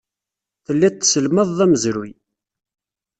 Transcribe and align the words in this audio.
Telliḍ 0.65 0.93
tesselmadeḍ 0.95 1.59
amezruy. 1.65 2.11